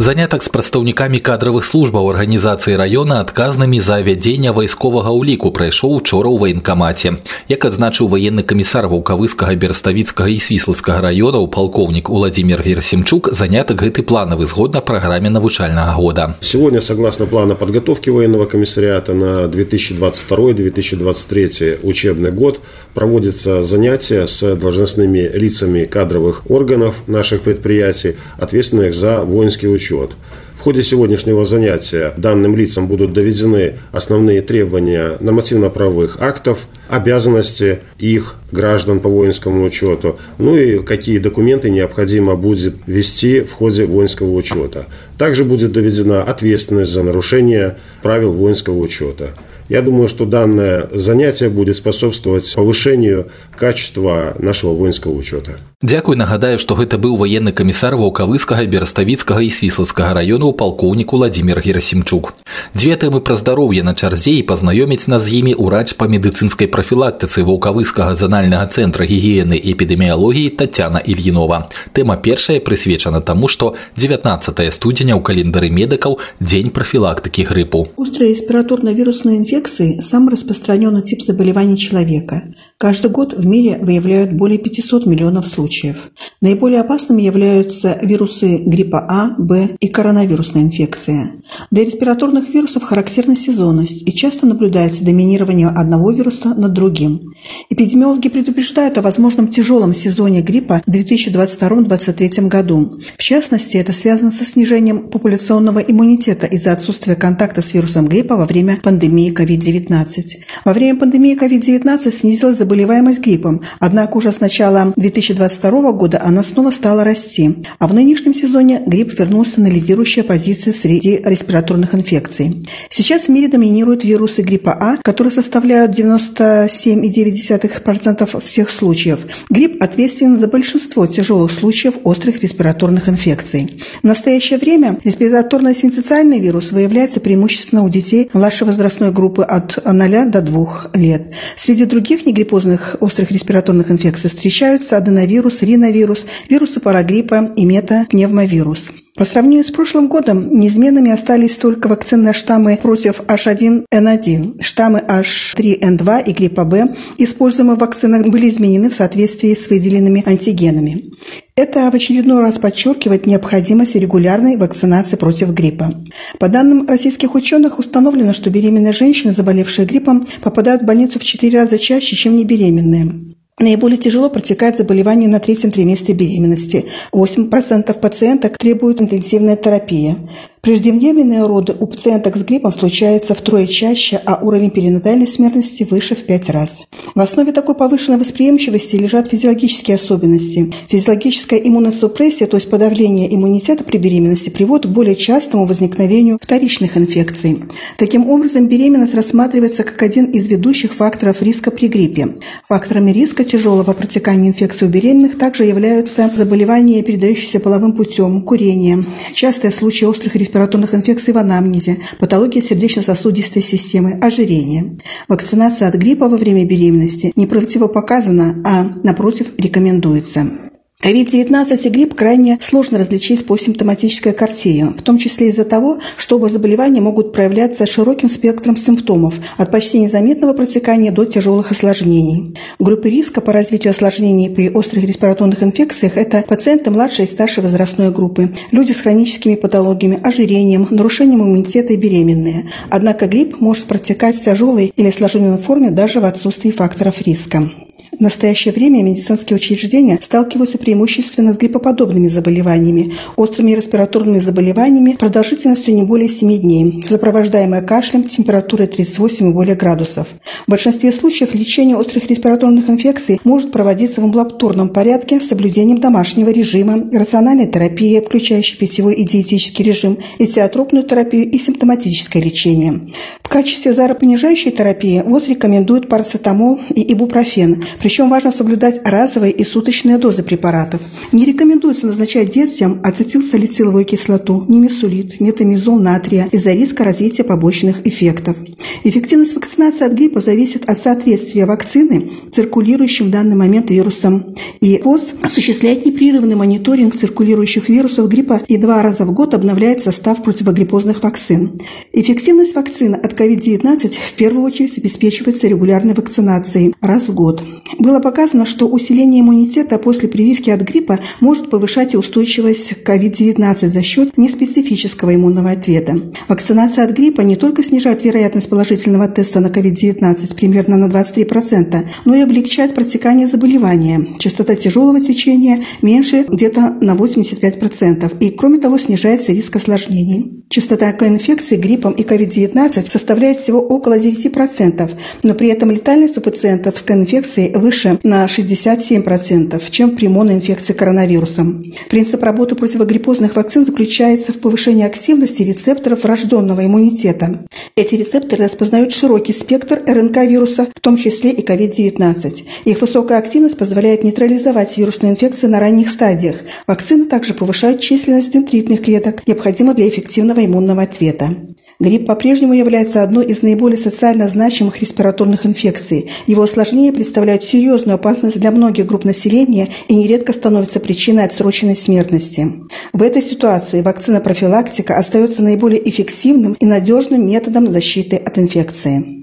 Занятак 0.00 0.40
з 0.42 0.48
прадстаўнікамі 0.48 1.20
кадравых 1.20 1.68
службаў 1.68 2.16
арганізацыі 2.16 2.80
раёна 2.80 3.20
адказнымі 3.20 3.84
за 3.84 4.00
вядзення 4.00 4.56
вайсковага 4.56 5.12
ўліку 5.12 5.52
прайшоў 5.52 6.00
учора 6.00 6.32
ў 6.32 6.40
ваенкамаце. 6.40 7.20
Як 7.52 7.68
адзначыў 7.68 8.08
военны 8.08 8.40
камісар 8.40 8.88
ваўкавыскага 8.88 9.60
берставіцкага 9.60 10.32
і 10.32 10.40
свіслацкага 10.40 11.04
раёнаў 11.04 11.52
палкоўнік 11.52 12.08
Владимир 12.08 12.64
Герсимчук 12.64 13.28
занятак 13.36 13.84
гэты 13.84 14.00
планавы 14.00 14.48
згодна 14.48 14.80
праграме 14.80 15.28
навучальнага 15.28 15.92
года. 15.92 16.40
Сегодня, 16.40 16.80
согласно 16.80 17.26
плана 17.26 17.54
подготовки 17.54 18.08
военного 18.08 18.46
комиссариата 18.46 19.12
на 19.12 19.44
2022-2023 19.52 21.84
учебный 21.84 22.32
год, 22.32 22.60
проводятся 22.94 23.62
занятия 23.62 24.26
с 24.26 24.56
должностными 24.56 25.30
лицами 25.34 25.84
кадровых 25.84 26.42
органов 26.48 27.02
наших 27.06 27.42
предприятий, 27.42 28.16
ответственных 28.38 28.94
за 28.94 29.24
воинский 29.35 29.67
учет. 29.67 30.11
В 30.55 30.61
ходе 30.61 30.81
сегодняшнего 30.81 31.45
занятия 31.45 32.13
данным 32.17 32.55
лицам 32.55 32.87
будут 32.87 33.13
доведены 33.13 33.73
основные 33.91 34.41
требования 34.41 35.17
нормативно-правовых 35.19 36.17
актов, 36.21 36.67
обязанности 36.89 37.79
их 37.99 38.35
граждан 38.51 38.99
по 38.99 39.09
воинскому 39.09 39.63
учету, 39.65 40.17
ну 40.39 40.55
и 40.55 40.79
какие 40.79 41.19
документы 41.19 41.69
необходимо 41.69 42.35
будет 42.35 42.75
ввести 42.87 43.41
в 43.41 43.51
ходе 43.51 43.85
воинского 43.85 44.31
учета. 44.31 44.87
Также 45.17 45.43
будет 45.43 45.71
доведена 45.73 46.23
ответственность 46.23 46.91
за 46.91 47.03
нарушение 47.03 47.77
правил 48.01 48.31
воинского 48.31 48.79
учета. 48.79 49.31
Я 49.68 49.82
думаю, 49.82 50.08
что 50.08 50.24
данное 50.26 50.88
занятие 50.92 51.48
будет 51.48 51.76
способствовать 51.76 52.52
повышению 52.54 53.28
качества 53.56 54.34
нашего 54.38 54.74
воинского 54.74 55.12
учета. 55.12 55.52
Дзякуй 55.82 56.16
нагадаю, 56.16 56.58
што 56.58 56.74
гэта 56.76 56.98
быў 57.00 57.16
ваенны 57.16 57.56
камісар 57.56 57.94
ваўкавыскага 57.96 58.66
бераставіцкага 58.68 59.40
і 59.40 59.48
свіслацкага 59.48 60.12
раёнаў 60.18 60.52
палкоўнік 60.52 61.14
Владзімир 61.16 61.56
Герасімчук. 61.64 62.34
Дзве 62.76 62.98
тэмы 63.00 63.24
пра 63.24 63.36
здароўе 63.40 63.80
на 63.80 63.94
чарзе 63.94 64.34
і 64.36 64.44
пазнаёміць 64.44 65.08
нас 65.08 65.24
з 65.24 65.40
імі 65.40 65.54
ўрач 65.56 65.96
па 65.96 66.04
медыцынскай 66.04 66.68
прафілактыцы 66.68 67.46
ваўкавыскага 67.48 68.12
занальнага 68.12 68.68
цэнтра 68.68 69.08
гігіены 69.08 69.56
і 69.56 69.72
эпідэміялогіі 69.72 70.52
Татяна 70.60 71.00
Ільінова. 71.00 71.72
Тэма 71.96 72.20
першая 72.20 72.60
прысвечана 72.60 73.24
таму, 73.24 73.48
што 73.48 73.72
19 73.96 74.60
студзеня 74.76 75.16
ў 75.16 75.24
календары 75.24 75.72
медыкаў 75.72 76.20
дзень 76.44 76.68
прафілактыкі 76.76 77.48
грыпу. 77.48 77.88
Острые 77.96 78.36
респираторно-вирусные 78.36 79.40
инфекции– 79.55 79.99
самый 80.01 80.31
распространенный 80.31 81.01
тип 81.01 81.21
заболеваний 81.21 81.77
человека. 81.77 82.53
Каждый 82.77 83.09
год 83.09 83.33
в 83.33 83.45
мире 83.47 83.79
выявляют 83.81 84.33
более 84.33 84.59
500 84.59 85.05
миллионов 85.05 85.47
случаев. 85.47 86.11
Наиболее 86.41 86.81
опасными 86.81 87.21
являются 87.21 87.97
вирусы 88.01 88.57
гриппа 88.65 88.99
А, 89.07 89.33
Б 89.37 89.69
и 89.79 89.87
коронавирусная 89.87 90.63
инфекция. 90.63 91.31
Для 91.71 91.85
респираторных 91.85 92.53
вирусов 92.53 92.83
характерна 92.83 93.37
сезонность 93.37 94.01
и 94.05 94.13
часто 94.13 94.45
наблюдается 94.45 95.05
доминирование 95.05 95.69
одного 95.69 96.11
вируса 96.11 96.53
над 96.53 96.73
другим. 96.73 97.33
Эпидемиологи 97.69 98.27
предупреждают 98.27 98.97
о 98.97 99.01
возможном 99.01 99.47
тяжелом 99.47 99.93
сезоне 99.93 100.41
гриппа 100.41 100.81
в 100.85 100.91
2022-2023 100.91 102.47
году. 102.49 102.99
В 103.17 103.23
частности, 103.23 103.77
это 103.77 103.93
связано 103.93 104.31
со 104.31 104.43
снижением 104.43 105.09
популяционного 105.09 105.79
иммунитета 105.79 106.45
из-за 106.47 106.73
отсутствия 106.73 107.15
контакта 107.15 107.61
с 107.61 107.73
вирусом 107.73 108.07
гриппа 108.07 108.35
во 108.35 108.45
время 108.45 108.79
пандемии 108.83 109.31
COVID-19. 109.31 110.23
Во 110.65 110.73
время 110.73 110.99
пандемии 110.99 111.37
COVID-19 111.39 112.11
снизилась 112.11 112.64
заболеваемость 112.65 113.21
гриппом, 113.21 113.61
однако 113.79 114.17
уже 114.17 114.31
с 114.31 114.39
начала 114.39 114.93
2020 114.95 115.45
2022 115.45 115.91
года 115.91 116.19
она 116.23 116.43
снова 116.43 116.71
стала 116.71 117.03
расти, 117.03 117.57
а 117.79 117.87
в 117.87 117.93
нынешнем 117.93 118.33
сезоне 118.33 118.81
грипп 118.85 119.19
вернулся 119.19 119.59
на 119.61 119.67
лидирующие 119.67 120.23
позиции 120.23 120.71
среди 120.71 121.21
респираторных 121.23 121.93
инфекций. 121.93 122.65
Сейчас 122.89 123.25
в 123.25 123.29
мире 123.29 123.47
доминируют 123.47 124.03
вирусы 124.03 124.41
гриппа 124.41 124.75
А, 124.79 124.97
которые 125.03 125.31
составляют 125.31 125.91
97,9% 125.97 128.41
всех 128.41 128.69
случаев. 128.69 129.25
Грипп 129.49 129.81
ответственен 129.81 130.35
за 130.37 130.47
большинство 130.47 131.07
тяжелых 131.07 131.51
случаев 131.51 131.95
острых 132.03 132.41
респираторных 132.41 133.09
инфекций. 133.09 133.81
В 134.01 134.05
настоящее 134.05 134.59
время 134.59 134.97
респираторно-синцитиальный 135.03 136.39
вирус 136.39 136.71
выявляется 136.71 137.19
преимущественно 137.19 137.83
у 137.83 137.89
детей 137.89 138.29
младшей 138.33 138.67
возрастной 138.67 139.11
группы 139.11 139.43
от 139.43 139.85
0 139.85 140.29
до 140.29 140.41
2 140.41 140.91
лет. 140.93 141.33
Среди 141.55 141.85
других 141.85 142.25
негриппозных 142.25 142.54
острых 142.55 143.31
респираторных 143.31 143.91
инфекций 143.91 144.29
встречаются 144.29 144.97
аденовирус, 144.97 145.45
вирус, 145.45 145.61
риновирус, 145.61 146.25
вирусы 146.49 146.79
парагриппа 146.79 147.51
и 147.55 147.65
метапневмовирус. 147.65 148.91
По 149.17 149.23
сравнению 149.23 149.63
с 149.63 149.71
прошлым 149.71 150.09
годом 150.09 150.53
неизменными 150.53 151.09
остались 151.09 151.57
только 151.57 151.87
вакцинные 151.87 152.33
штаммы 152.33 152.77
против 152.81 153.21
H1N1. 153.21 154.61
Штаммы 154.61 155.01
H3N2 155.07 156.25
и 156.25 156.33
гриппа 156.33 156.65
Б, 156.65 156.93
используемые 157.17 157.77
в 157.77 157.79
вакцинах, 157.79 158.27
были 158.27 158.49
изменены 158.49 158.89
в 158.89 158.93
соответствии 158.93 159.53
с 159.53 159.69
выделенными 159.69 160.21
антигенами. 160.25 161.11
Это 161.55 161.89
в 161.89 161.95
очередной 161.95 162.41
раз 162.41 162.59
подчеркивает 162.59 163.25
необходимость 163.25 163.95
регулярной 163.95 164.57
вакцинации 164.57 165.15
против 165.15 165.51
гриппа. 165.51 165.93
По 166.37 166.49
данным 166.49 166.85
российских 166.85 167.35
ученых, 167.35 167.79
установлено, 167.79 168.33
что 168.33 168.49
беременные 168.49 168.91
женщины, 168.91 169.31
заболевшие 169.31 169.87
гриппом, 169.87 170.27
попадают 170.41 170.81
в 170.81 170.85
больницу 170.85 171.19
в 171.19 171.23
4 171.23 171.57
раза 171.57 171.77
чаще, 171.77 172.17
чем 172.17 172.35
небеременные. 172.35 173.34
Наиболее 173.57 173.97
тяжело 173.97 174.29
протекает 174.29 174.75
заболевание 174.75 175.29
на 175.29 175.39
третьем 175.39 175.71
триместре 175.71 176.13
беременности. 176.13 176.87
8% 177.13 177.97
пациенток 177.97 178.57
требуют 178.57 179.01
интенсивной 179.01 179.55
терапии. 179.55 180.17
Преждевременные 180.65 181.45
роды 181.45 181.75
у 181.79 181.85
пациенток 181.85 182.35
с 182.35 182.41
гриппом 182.41 182.71
случаются 182.71 183.35
втрое 183.35 183.67
чаще, 183.67 184.19
а 184.25 184.39
уровень 184.41 184.71
перинатальной 184.71 185.27
смертности 185.27 185.83
выше 185.87 186.15
в 186.15 186.23
5 186.23 186.49
раз. 186.49 186.81
В 187.13 187.19
основе 187.19 187.51
такой 187.51 187.75
повышенной 187.75 188.17
восприимчивости 188.17 188.95
лежат 188.95 189.27
физиологические 189.27 189.93
особенности. 189.93 190.73
Физиологическая 190.89 191.59
иммуносупрессия, 191.59 192.47
то 192.47 192.57
есть 192.57 192.67
подавление 192.71 193.31
иммунитета 193.31 193.83
при 193.83 193.99
беременности, 193.99 194.49
приводит 194.49 194.87
к 194.87 194.89
более 194.89 195.15
частому 195.15 195.67
возникновению 195.67 196.39
вторичных 196.41 196.97
инфекций. 196.97 197.59
Таким 197.99 198.27
образом, 198.27 198.67
беременность 198.67 199.13
рассматривается 199.13 199.83
как 199.83 200.01
один 200.01 200.25
из 200.31 200.47
ведущих 200.47 200.95
факторов 200.95 201.43
риска 201.43 201.69
при 201.69 201.89
гриппе. 201.89 202.37
Факторами 202.67 203.11
риска 203.11 203.43
тяжелого 203.43 203.93
протекания 203.93 204.49
инфекции 204.49 204.87
у 204.87 204.89
беременных 204.89 205.37
также 205.37 205.65
являются 205.65 206.31
заболевания, 206.33 207.03
передающиеся 207.03 207.59
половым 207.59 207.93
путем, 207.93 208.41
курение, 208.41 209.05
частые 209.35 209.71
случаи 209.71 210.05
острых 210.05 210.35
респираторных 210.35 210.54
респираторных 210.55 210.95
инфекций 210.95 211.33
в 211.33 211.37
анамнезе, 211.37 211.97
патология 212.17 212.61
сердечно-сосудистой 212.61 213.61
системы, 213.61 214.17
ожирение. 214.21 214.97
Вакцинация 215.27 215.89
от 215.89 215.95
гриппа 215.95 216.29
во 216.29 216.37
время 216.37 216.65
беременности 216.65 217.33
не 217.35 217.45
противопоказана, 217.45 218.61
а, 218.63 218.85
напротив, 219.03 219.47
рекомендуется. 219.57 220.64
COVID-19 221.05 221.85
и 221.85 221.89
грипп 221.89 222.15
крайне 222.15 222.57
сложно 222.61 222.97
различить 222.97 223.45
по 223.45 223.55
симптоматической 223.57 224.33
картине, 224.33 224.85
в 224.97 225.03
том 225.03 225.19
числе 225.19 225.49
из-за 225.49 225.63
того, 225.63 225.99
что 226.17 226.37
оба 226.37 226.49
заболевания 226.49 226.99
могут 226.99 227.31
проявляться 227.31 227.85
широким 227.85 228.27
спектром 228.27 228.75
симптомов, 228.75 229.35
от 229.57 229.69
почти 229.69 229.99
незаметного 229.99 230.53
протекания 230.53 231.11
до 231.11 231.25
тяжелых 231.25 231.69
осложнений. 231.69 232.55
Группы 232.79 233.11
риска 233.11 233.39
по 233.39 233.53
развитию 233.53 233.91
осложнений 233.91 234.49
при 234.49 234.71
острых 234.71 235.03
респираторных 235.03 235.61
инфекциях– 235.61 236.13
это 236.17 236.41
пациенты 236.41 236.89
младшей 236.89 237.25
и 237.25 237.27
старшей 237.27 237.61
возрастной 237.61 238.09
группы, 238.09 238.55
люди 238.71 238.91
с 238.91 239.01
хроническими 239.01 239.53
патологиями, 239.53 240.19
ожирением, 240.23 240.87
нарушением 240.89 241.43
иммунитета 241.43 241.93
и 241.93 241.97
беременные. 241.97 242.71
Однако 242.89 243.27
грипп 243.27 243.59
может 243.59 243.85
протекать 243.85 244.37
в 244.37 244.43
тяжелой 244.43 244.91
или 244.95 245.09
осложненной 245.09 245.59
форме 245.59 245.91
даже 245.91 246.19
в 246.19 246.25
отсутствии 246.25 246.71
факторов 246.71 247.21
риска. 247.21 247.69
В 248.17 248.21
настоящее 248.21 248.73
время 248.73 249.03
медицинские 249.03 249.57
учреждения 249.57 250.17
сталкиваются 250.21 250.77
преимущественно 250.77 251.53
с 251.53 251.57
гриппоподобными 251.57 252.27
заболеваниями, 252.27 253.13
острыми 253.35 253.71
респираторными 253.71 254.39
заболеваниями 254.39 255.17
продолжительностью 255.19 255.93
не 255.93 256.03
более 256.03 256.29
7 256.29 256.57
дней, 256.59 257.03
сопровождаемая 257.05 257.81
кашлем, 257.81 258.23
температурой 258.23 258.87
38 258.87 259.49
и 259.49 259.53
более 259.53 259.75
градусов. 259.75 260.27
В 260.65 260.71
большинстве 260.71 261.11
случаев 261.11 261.53
лечение 261.53 261.97
острых 261.97 262.29
респираторных 262.29 262.89
инфекций 262.89 263.41
может 263.43 263.71
проводиться 263.71 264.21
в 264.21 264.23
амбулаторном 264.23 264.89
порядке 264.89 265.41
с 265.41 265.47
соблюдением 265.49 265.99
домашнего 265.99 266.49
режима, 266.49 267.03
рациональной 267.11 267.67
терапии, 267.67 268.21
включающей 268.21 268.77
питьевой 268.77 269.15
и 269.15 269.25
диетический 269.25 269.83
режим, 269.83 270.19
этиотропную 270.39 271.03
терапию 271.03 271.51
и 271.51 271.57
симптоматическое 271.57 272.41
лечение. 272.41 273.01
В 273.43 273.49
качестве 273.49 273.91
заропонижающей 273.91 274.71
терапии 274.71 275.21
ВОЗ 275.25 275.49
рекомендует 275.49 276.07
парацетамол 276.07 276.79
и 276.93 277.11
ибупрофен– 277.11 277.83
причем 278.05 278.29
важно 278.29 278.51
соблюдать 278.51 279.01
разовые 279.03 279.51
и 279.51 279.63
суточные 279.63 280.19
дозы 280.19 280.43
препаратов. 280.43 281.01
Не 281.31 281.43
рекомендуется 281.43 282.05
назначать 282.05 282.51
детям 282.51 282.99
ацетилсалициловую 283.01 284.05
кислоту, 284.05 284.63
немесулит, 284.67 285.41
метамизол 285.41 285.99
натрия 285.99 286.47
из-за 286.51 286.73
риска 286.73 287.03
развития 287.03 287.43
побочных 287.43 288.05
эффектов. 288.05 288.57
Эффективность 289.03 289.55
вакцинации 289.55 290.05
от 290.05 290.13
гриппа 290.13 290.39
зависит 290.39 290.87
от 290.87 290.99
соответствия 290.99 291.65
вакцины 291.65 292.29
циркулирующим 292.51 293.25
в 293.25 293.31
данный 293.31 293.55
момент 293.55 293.89
вирусам. 293.89 294.55
И 294.81 295.01
ВОЗ 295.03 295.33
осуществляет 295.41 296.05
непрерывный 296.05 296.55
мониторинг 296.55 297.15
циркулирующих 297.15 297.89
вирусов 297.89 298.29
гриппа 298.29 298.61
и 298.67 298.77
два 298.77 299.01
раза 299.01 299.25
в 299.25 299.33
год 299.33 299.55
обновляет 299.55 300.01
состав 300.01 300.43
противогриппозных 300.43 301.23
вакцин. 301.23 301.81
Эффективность 302.13 302.75
вакцины 302.75 303.15
от 303.15 303.33
COVID-19 303.33 304.13
в 304.13 304.33
первую 304.33 304.63
очередь 304.63 304.99
обеспечивается 304.99 305.67
регулярной 305.67 306.13
вакцинацией 306.13 306.93
раз 307.01 307.29
в 307.29 307.33
год. 307.33 307.63
Было 307.99 308.19
показано, 308.19 308.65
что 308.65 308.87
усиление 308.87 309.41
иммунитета 309.41 309.97
после 309.97 310.27
прививки 310.27 310.69
от 310.69 310.81
гриппа 310.81 311.19
может 311.39 311.69
повышать 311.69 312.15
устойчивость 312.15 313.03
к 313.03 313.09
COVID-19 313.09 313.87
за 313.87 314.01
счет 314.01 314.37
неспецифического 314.37 315.35
иммунного 315.35 315.71
ответа. 315.71 316.19
Вакцинация 316.47 317.05
от 317.05 317.11
гриппа 317.11 317.41
не 317.41 317.55
только 317.55 317.83
снижает 317.83 318.23
вероятность 318.23 318.69
положительного 318.69 319.27
теста 319.27 319.59
на 319.59 319.67
COVID-19 319.67 320.55
примерно 320.55 320.97
на 320.97 321.05
23%, 321.05 322.05
но 322.25 322.35
и 322.35 322.41
облегчает 322.41 322.93
протекание 322.93 323.47
заболевания. 323.47 324.27
Частота 324.39 324.75
тяжелого 324.75 325.21
течения 325.21 325.83
меньше 326.01 326.45
где-то 326.47 326.97
на 327.01 327.15
85%. 327.15 328.37
И, 328.39 328.49
кроме 328.51 328.79
того, 328.79 328.97
снижается 328.97 329.51
риск 329.51 329.75
осложнений. 329.75 330.65
Частота 330.69 331.11
коинфекции 331.13 331.77
гриппом 331.77 332.13
и 332.13 332.23
COVID-19 332.23 333.11
составляет 333.11 333.57
всего 333.57 333.79
около 333.79 334.17
9%, 334.17 335.11
но 335.43 335.53
при 335.53 335.69
этом 335.69 335.91
летальность 335.91 336.37
у 336.37 336.41
пациентов 336.41 336.97
с 336.97 337.03
коинфекцией 337.03 337.73
выше 337.85 338.19
на 338.23 338.45
67%, 338.45 339.79
чем 339.91 340.15
при 340.15 340.27
моноинфекции 340.27 340.93
коронавирусом. 340.93 341.83
Принцип 342.09 342.41
работы 342.41 342.73
противогриппозных 342.73 343.55
вакцин 343.55 343.85
заключается 343.85 344.53
в 344.53 344.59
повышении 344.59 345.05
активности 345.05 345.61
рецепторов 345.61 346.23
врожденного 346.23 346.83
иммунитета. 346.83 347.63
Эти 347.95 348.15
рецепторы 348.15 348.63
распознают 348.63 349.11
широкий 349.13 349.53
спектр 349.53 350.01
РНК-вируса, 350.03 350.87
в 350.95 350.99
том 350.99 351.17
числе 351.17 351.51
и 351.51 351.63
COVID-19. 351.63 352.63
Их 352.85 353.01
высокая 353.01 353.37
активность 353.37 353.77
позволяет 353.77 354.23
нейтрализовать 354.23 354.97
вирусные 354.97 355.33
инфекции 355.33 355.67
на 355.67 355.79
ранних 355.79 356.09
стадиях. 356.09 356.55
Вакцины 356.87 357.25
также 357.25 357.53
повышают 357.53 358.01
численность 358.01 358.51
дендритных 358.51 359.03
клеток, 359.03 359.47
необходимых 359.47 359.95
для 359.95 360.09
эффективного 360.09 360.65
иммунного 360.65 361.03
ответа. 361.03 361.55
Грипп 361.99 362.25
по-прежнему 362.25 362.73
является 362.73 363.23
одной 363.23 363.45
из 363.45 363.61
наиболее 363.61 363.97
социально 363.97 364.47
значимых 364.47 364.99
респираторных 364.99 365.65
инфекций. 365.65 366.29
Его 366.45 366.63
осложнения 366.63 367.13
представляют 367.13 367.63
серьезную 367.63 368.15
опасность 368.15 368.59
для 368.59 368.71
многих 368.71 369.05
групп 369.05 369.23
населения 369.23 369.89
и 370.07 370.15
нередко 370.15 370.51
становятся 370.51 370.99
причиной 370.99 371.45
отсроченной 371.45 371.95
смертности. 371.95 372.73
В 373.13 373.23
этой 373.23 373.41
ситуации 373.41 374.01
вакцина-профилактика 374.01 375.17
остается 375.17 375.63
наиболее 375.63 376.07
эффективным 376.09 376.73
и 376.73 376.85
надежным 376.85 377.47
методом 377.47 377.91
защиты 377.91 378.35
от 378.35 378.57
инфекции. 378.57 379.34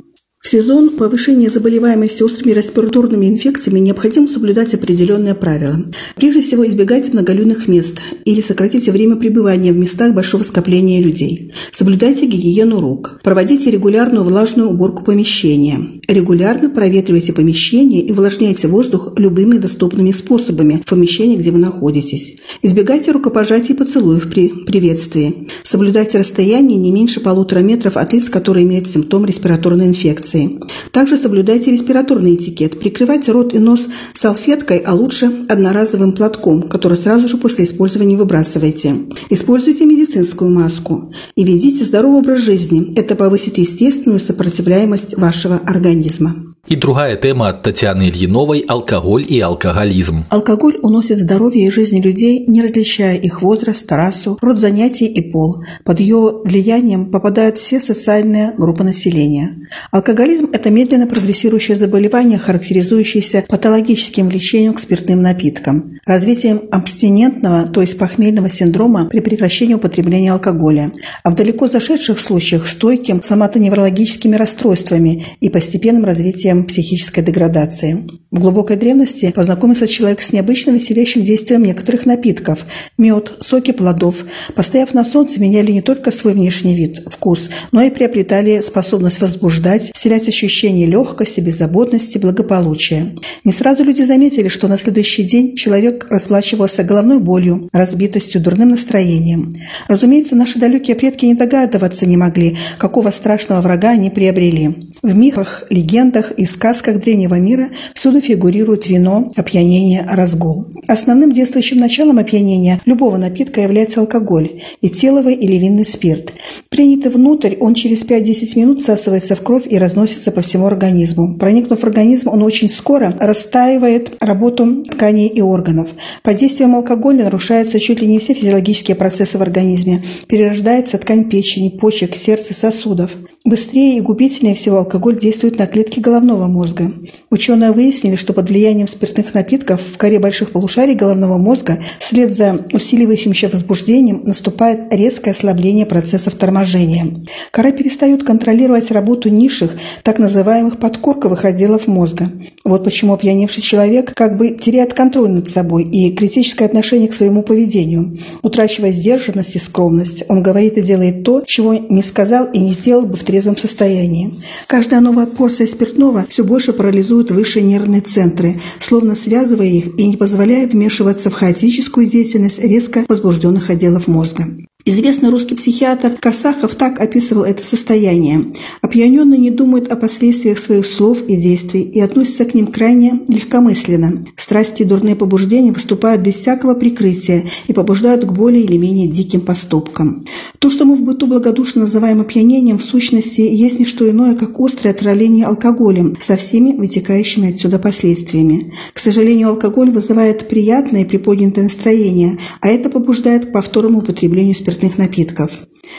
В 0.42 0.48
сезон 0.48 0.96
повышения 0.96 1.48
заболеваемости 1.48 2.24
острыми 2.24 2.52
респираторными 2.52 3.26
инфекциями 3.26 3.78
необходимо 3.78 4.26
соблюдать 4.26 4.74
определенные 4.74 5.36
правила. 5.36 5.84
Прежде 6.16 6.40
всего, 6.40 6.66
избегайте 6.66 7.12
многолюдных 7.12 7.68
мест 7.68 8.02
или 8.24 8.40
сократите 8.40 8.90
время 8.90 9.14
пребывания 9.14 9.72
в 9.72 9.76
местах 9.76 10.12
большого 10.14 10.42
скопления 10.42 11.00
людей. 11.00 11.52
Соблюдайте 11.70 12.26
гигиену 12.26 12.80
рук. 12.80 13.20
Проводите 13.22 13.70
регулярную 13.70 14.24
влажную 14.24 14.68
уборку 14.68 15.04
помещения. 15.04 15.92
Регулярно 16.08 16.70
проветривайте 16.70 17.32
помещение 17.32 18.02
и 18.02 18.10
увлажняйте 18.10 18.66
воздух 18.66 19.12
любыми 19.18 19.58
доступными 19.58 20.10
способами 20.10 20.82
в 20.84 20.90
помещении, 20.90 21.36
где 21.36 21.52
вы 21.52 21.58
находитесь. 21.58 22.38
Избегайте 22.62 23.12
рукопожатий 23.12 23.74
и 23.74 23.78
поцелуев 23.78 24.28
при 24.28 24.48
приветствии. 24.48 25.46
Соблюдайте 25.62 26.18
расстояние 26.18 26.78
не 26.78 26.90
меньше 26.90 27.20
полутора 27.20 27.60
метров 27.60 27.96
от 27.96 28.12
лиц, 28.12 28.28
которые 28.28 28.66
имеют 28.66 28.88
симптом 28.88 29.24
респираторной 29.24 29.86
инфекции 29.86 30.31
инфекции. 30.32 30.60
Также 30.90 31.16
соблюдайте 31.16 31.70
респираторный 31.70 32.34
этикет. 32.34 32.78
Прикрывайте 32.78 33.32
рот 33.32 33.54
и 33.54 33.58
нос 33.58 33.88
салфеткой, 34.12 34.78
а 34.78 34.94
лучше 34.94 35.44
одноразовым 35.48 36.12
платком, 36.12 36.62
который 36.62 36.98
сразу 36.98 37.28
же 37.28 37.36
после 37.36 37.64
использования 37.64 38.16
выбрасывайте. 38.16 39.08
Используйте 39.30 39.86
медицинскую 39.86 40.50
маску 40.50 41.12
и 41.34 41.44
ведите 41.44 41.84
здоровый 41.84 42.18
образ 42.18 42.40
жизни. 42.40 42.92
Это 42.96 43.16
повысит 43.16 43.58
естественную 43.58 44.20
сопротивляемость 44.20 45.16
вашего 45.16 45.56
организма. 45.56 46.41
И 46.68 46.76
другая 46.76 47.16
тема 47.16 47.48
от 47.48 47.64
Татьяны 47.64 48.04
Ильиновой– 48.04 48.60
алкоголь 48.68 49.26
и 49.28 49.40
алкоголизм. 49.40 50.26
Алкоголь 50.28 50.78
уносит 50.80 51.18
здоровье 51.18 51.66
и 51.66 51.70
жизни 51.70 52.00
людей, 52.00 52.46
не 52.46 52.62
различая 52.62 53.16
их 53.16 53.42
возраст, 53.42 53.90
расу, 53.90 54.38
род 54.40 54.58
занятий 54.58 55.06
и 55.06 55.32
пол. 55.32 55.64
Под 55.84 55.98
ее 55.98 56.40
влиянием 56.44 57.10
попадают 57.10 57.56
все 57.56 57.80
социальные 57.80 58.52
группы 58.56 58.84
населения. 58.84 59.56
Алкоголизм– 59.90 60.50
это 60.52 60.70
медленно 60.70 61.08
прогрессирующее 61.08 61.76
заболевание, 61.76 62.38
характеризующееся 62.38 63.44
патологическим 63.48 64.28
влечением 64.28 64.74
к 64.74 64.78
спиртным 64.78 65.20
напиткам, 65.20 65.98
развитием 66.06 66.62
абстинентного, 66.70 67.66
то 67.66 67.80
есть 67.80 67.98
похмельного 67.98 68.48
синдрома 68.48 69.06
при 69.06 69.18
прекращении 69.18 69.74
употребления 69.74 70.30
алкоголя, 70.30 70.92
а 71.24 71.30
в 71.32 71.34
далеко 71.34 71.66
зашедших 71.66 72.20
случаях– 72.20 72.68
стойким 72.68 73.20
соматоневрологическими 73.20 74.36
расстройствами 74.36 75.26
и 75.40 75.48
постепенным 75.48 76.04
развитием 76.04 76.51
развитием 76.52 76.64
психической 76.66 77.24
деградации. 77.24 78.06
В 78.30 78.38
глубокой 78.38 78.76
древности 78.76 79.32
познакомился 79.34 79.86
человек 79.86 80.22
с 80.22 80.32
необычным 80.32 80.74
веселящим 80.74 81.22
действием 81.22 81.62
некоторых 81.62 82.06
напитков– 82.06 82.64
мед, 82.98 83.32
соки 83.40 83.72
плодов. 83.72 84.24
Постояв 84.54 84.94
на 84.94 85.04
солнце, 85.04 85.40
меняли 85.40 85.72
не 85.72 85.82
только 85.82 86.10
свой 86.10 86.32
внешний 86.32 86.74
вид, 86.74 87.02
вкус, 87.06 87.50
но 87.72 87.82
и 87.82 87.90
приобретали 87.90 88.60
способность 88.60 89.20
возбуждать, 89.20 89.90
вселять 89.94 90.28
ощущение 90.28 90.86
легкости, 90.86 91.40
беззаботности, 91.40 92.18
благополучия. 92.18 93.14
Не 93.44 93.52
сразу 93.52 93.84
люди 93.84 94.02
заметили, 94.02 94.48
что 94.48 94.68
на 94.68 94.78
следующий 94.78 95.24
день 95.24 95.56
человек 95.56 96.06
расплачивался 96.10 96.84
головной 96.84 97.18
болью, 97.18 97.68
разбитостью, 97.72 98.40
дурным 98.40 98.70
настроением. 98.70 99.54
Разумеется, 99.88 100.36
наши 100.36 100.58
далекие 100.58 100.96
предки 100.96 101.26
не 101.26 101.34
догадываться 101.34 102.06
не 102.06 102.16
могли, 102.16 102.56
какого 102.78 103.10
страшного 103.10 103.60
врага 103.60 103.90
они 103.90 104.10
приобрели. 104.10 104.92
В 105.02 105.14
мифах, 105.16 105.64
легендах 105.68 106.32
сказках 106.46 107.00
древнего 107.00 107.38
мира 107.38 107.70
всюду 107.94 108.20
фигурирует 108.20 108.88
вино, 108.88 109.32
опьянение, 109.36 110.06
разгул. 110.08 110.66
Основным 110.88 111.32
действующим 111.32 111.78
началом 111.78 112.18
опьянения 112.18 112.80
любого 112.86 113.16
напитка 113.16 113.60
является 113.60 114.00
алкоголь, 114.00 114.62
этиловый 114.80 115.34
или 115.34 115.56
винный 115.56 115.84
спирт. 115.84 116.32
Принятый 116.68 117.10
внутрь, 117.10 117.56
он 117.60 117.74
через 117.74 118.04
5-10 118.04 118.58
минут 118.58 118.80
всасывается 118.80 119.36
в 119.36 119.42
кровь 119.42 119.64
и 119.68 119.78
разносится 119.78 120.32
по 120.32 120.40
всему 120.40 120.66
организму. 120.66 121.36
Проникнув 121.38 121.80
в 121.80 121.84
организм, 121.84 122.28
он 122.28 122.42
очень 122.42 122.70
скоро 122.70 123.14
расстаивает 123.18 124.16
работу 124.20 124.82
тканей 124.84 125.28
и 125.28 125.40
органов. 125.40 125.90
Под 126.22 126.36
действием 126.36 126.74
алкоголя 126.74 127.24
нарушаются 127.24 127.78
чуть 127.78 128.00
ли 128.00 128.06
не 128.06 128.18
все 128.18 128.34
физиологические 128.34 128.96
процессы 128.96 129.38
в 129.38 129.42
организме. 129.42 130.04
Перерождается 130.26 130.98
ткань 130.98 131.28
печени, 131.28 131.68
почек, 131.68 132.14
сердца, 132.16 132.54
сосудов. 132.54 133.16
Быстрее 133.44 133.98
и 133.98 134.00
губительнее 134.00 134.54
всего 134.54 134.78
алкоголь 134.78 135.16
действует 135.16 135.58
на 135.58 135.66
клетки 135.66 135.98
головного 135.98 136.46
мозга. 136.46 136.92
Ученые 137.28 137.72
выяснили, 137.72 138.14
что 138.14 138.32
под 138.32 138.48
влиянием 138.48 138.86
спиртных 138.86 139.34
напитков 139.34 139.80
в 139.80 139.98
коре 139.98 140.20
больших 140.20 140.52
полушарий 140.52 140.94
головного 140.94 141.38
мозга 141.38 141.80
вслед 141.98 142.30
за 142.30 142.64
усиливающимся 142.72 143.48
возбуждением 143.48 144.22
наступает 144.24 144.94
резкое 144.94 145.32
ослабление 145.32 145.86
процессов 145.86 146.36
торможения. 146.36 147.04
Кора 147.50 147.72
перестает 147.72 148.22
контролировать 148.22 148.92
работу 148.92 149.28
низших, 149.28 149.72
так 150.04 150.20
называемых 150.20 150.78
подкорковых 150.78 151.44
отделов 151.44 151.88
мозга. 151.88 152.30
Вот 152.62 152.84
почему 152.84 153.12
опьяневший 153.12 153.62
человек 153.64 154.14
как 154.14 154.36
бы 154.36 154.50
теряет 154.50 154.94
контроль 154.94 155.30
над 155.30 155.48
собой 155.48 155.82
и 155.82 156.14
критическое 156.14 156.66
отношение 156.66 157.08
к 157.08 157.14
своему 157.14 157.42
поведению. 157.42 158.18
Утрачивая 158.42 158.92
сдержанность 158.92 159.56
и 159.56 159.58
скромность, 159.58 160.22
он 160.28 160.44
говорит 160.44 160.78
и 160.78 160.82
делает 160.82 161.24
то, 161.24 161.42
чего 161.44 161.74
не 161.74 162.02
сказал 162.02 162.46
и 162.46 162.60
не 162.60 162.72
сделал 162.72 163.04
бы 163.04 163.16
в 163.16 163.24
трезвом 163.32 163.56
состоянии. 163.56 164.34
Каждая 164.66 165.00
новая 165.00 165.24
порция 165.24 165.66
спиртного 165.66 166.26
все 166.28 166.44
больше 166.44 166.74
парализует 166.74 167.30
высшие 167.30 167.62
нервные 167.62 168.02
центры, 168.02 168.60
словно 168.78 169.14
связывая 169.14 169.68
их 169.68 169.98
и 169.98 170.06
не 170.06 170.18
позволяет 170.18 170.74
вмешиваться 170.74 171.30
в 171.30 171.32
хаотическую 171.32 172.06
деятельность 172.06 172.58
резко 172.58 173.06
возбужденных 173.08 173.70
отделов 173.70 174.06
мозга. 174.06 174.44
Известный 174.84 175.30
русский 175.30 175.54
психиатр 175.54 176.16
Корсаков 176.18 176.74
так 176.74 176.98
описывал 177.00 177.44
это 177.44 177.62
состояние. 177.62 178.46
Опьяненный 178.80 179.38
не 179.38 179.50
думает 179.50 179.92
о 179.92 179.96
последствиях 179.96 180.58
своих 180.58 180.86
слов 180.86 181.22
и 181.28 181.36
действий 181.36 181.82
и 181.82 182.00
относится 182.00 182.44
к 182.46 182.54
ним 182.54 182.66
крайне 182.66 183.20
легкомысленно. 183.28 184.24
Страсти 184.36 184.82
и 184.82 184.84
дурные 184.84 185.14
побуждения 185.14 185.70
выступают 185.70 186.22
без 186.22 186.34
всякого 186.34 186.74
прикрытия 186.74 187.44
и 187.68 187.72
побуждают 187.72 188.24
к 188.24 188.32
более 188.32 188.64
или 188.64 188.76
менее 188.76 189.06
диким 189.06 189.42
поступкам. 189.42 190.24
То, 190.58 190.68
что 190.68 190.84
мы 190.84 190.96
в 190.96 191.02
быту 191.02 191.28
благодушно 191.28 191.82
называем 191.82 192.20
опьянением, 192.20 192.78
в 192.78 192.82
сущности, 192.82 193.40
есть 193.40 193.78
не 193.78 193.84
что 193.84 194.10
иное, 194.10 194.34
как 194.34 194.58
острое 194.58 194.92
отравление 194.92 195.46
алкоголем 195.46 196.16
со 196.20 196.36
всеми 196.36 196.72
вытекающими 196.72 197.50
отсюда 197.50 197.78
последствиями. 197.78 198.72
К 198.92 198.98
сожалению, 198.98 199.50
алкоголь 199.50 199.92
вызывает 199.92 200.48
приятное 200.48 201.02
и 201.02 201.04
приподнятое 201.04 201.64
настроение, 201.64 202.38
а 202.60 202.68
это 202.68 202.90
побуждает 202.90 203.46
к 203.46 203.52
повторному 203.52 204.00
употреблению 204.00 204.56
спиртного 204.56 204.71
спиртных 204.72 204.96
напитков. 204.96 205.50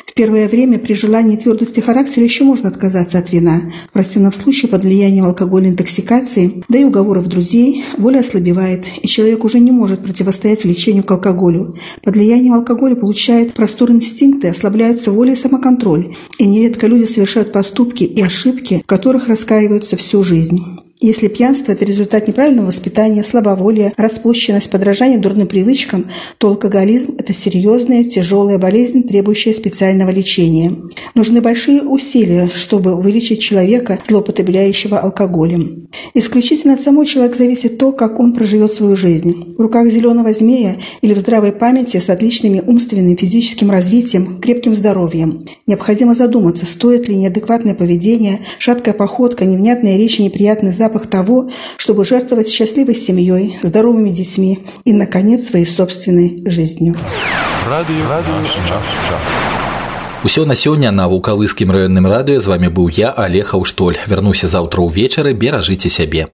В 0.08 0.14
первое 0.16 0.50
время 0.50 0.80
при 0.80 0.94
желании 0.94 1.38
твердости 1.38 1.80
характера 1.80 2.24
еще 2.24 2.44
можно 2.44 2.70
отказаться 2.70 3.20
от 3.20 3.32
вина. 3.32 3.72
В 3.90 3.94
противном 3.94 4.32
случае 4.32 4.70
под 4.70 4.84
влиянием 4.84 5.26
алкогольной 5.26 5.70
интоксикации, 5.70 6.64
да 6.68 6.80
и 6.80 6.84
уговоров 6.84 7.28
друзей, 7.28 7.84
воля 7.98 8.20
ослабевает, 8.20 8.86
и 9.02 9.08
человек 9.08 9.44
уже 9.44 9.60
не 9.60 9.72
может 9.72 10.02
противостоять 10.02 10.64
влечению 10.64 11.04
к 11.04 11.12
алкоголю. 11.12 11.78
Под 12.04 12.16
влиянием 12.16 12.54
алкоголя 12.54 12.96
получает 12.96 13.54
простор 13.54 13.92
инстинкты, 13.92 14.48
ослабляются 14.48 15.12
воля 15.12 15.34
и 15.34 15.36
самоконтроль, 15.36 16.16
и 16.40 16.48
нередко 16.48 16.88
люди 16.88 17.06
совершают 17.06 17.52
поступки 17.52 18.04
и 18.04 18.22
ошибки, 18.22 18.82
в 18.84 18.88
которых 18.88 19.28
раскаиваются 19.28 19.96
всю 19.98 20.24
жизнь. 20.24 20.73
Если 21.04 21.28
пьянство– 21.28 21.72
это 21.74 21.84
результат 21.84 22.30
неправильного 22.30 22.68
воспитания, 22.68 23.24
слабоволия, 23.24 23.92
распущенность, 23.98 24.70
подражание 24.70 25.20
дурным 25.20 25.48
привычкам, 25.48 26.06
то 26.38 26.48
алкоголизм– 26.48 27.16
это 27.20 27.34
серьезная, 27.34 28.06
тяжелая 28.06 28.58
болезнь, 28.58 29.04
требующая 29.04 29.52
специального 29.52 30.12
лечения. 30.12 30.74
Нужны 31.13 31.42
большие 31.42 31.82
усилия, 31.82 32.50
чтобы 32.54 32.96
вылечить 32.96 33.42
человека, 33.42 34.00
злоупотребляющего 34.08 34.98
алкоголем. 34.98 35.89
Исключительно 36.13 36.76
от 36.76 36.80
самого 36.80 37.06
человека 37.06 37.38
зависит 37.38 37.78
то, 37.78 37.92
как 37.92 38.22
он 38.22 38.34
проживет 38.34 38.72
свою 38.72 38.96
жизнь. 38.96 39.56
В 39.58 39.60
руках 39.60 39.89
зеленого 39.89 40.32
змея 40.32 40.78
или 41.02 41.13
в 41.13 41.20
здравой 41.20 41.52
памяти 41.52 41.98
с 41.98 42.10
отличными 42.10 42.63
умственным 42.66 43.12
и 43.12 43.18
физическим 43.18 43.72
развитием, 43.72 44.39
крепким 44.39 44.74
здоровьем. 44.74 45.48
Необходимо 45.68 46.13
задуматься, 46.13 46.66
стоит 46.66 47.10
ли 47.10 47.16
неадекватное 47.18 47.76
поведение, 47.76 48.39
шаткая 48.58 48.94
походка, 48.94 49.44
невнятная 49.44 49.98
речь 49.98 50.22
и 50.22 50.24
неприятный 50.24 50.72
запах 50.72 50.92
того, 51.07 51.51
чтобы 51.77 52.05
жертвовать 52.05 52.49
счастливой 52.49 52.94
семьей, 52.94 53.59
здоровыми 53.62 54.11
детьми 54.11 54.61
и, 54.85 54.92
наконец, 54.92 55.49
своей 55.49 55.66
собственной 55.66 56.42
жизнью. 56.47 56.94
Радио, 57.66 58.09
Радио 58.09 58.44
час. 58.66 58.83
Усё 60.25 60.44
на 60.47 60.57
сёння 60.57 60.90
на 60.90 61.07
вулкавыскім 61.07 61.71
раённым 61.71 62.11
радыё 62.11 62.40
з 62.40 62.47
вами 62.49 62.66
быў 62.66 62.90
я 62.90 63.11
Олег 63.11 63.55
Аўштоль. 63.55 63.94
Вярнуся 64.05 64.49
заўтра 64.49 64.83
ўвечары, 64.83 65.33
беражыце 65.33 65.88
сябе. 65.88 66.27